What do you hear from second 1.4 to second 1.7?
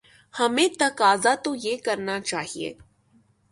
تو